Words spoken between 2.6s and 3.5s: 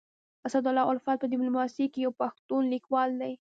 ليکوال دی.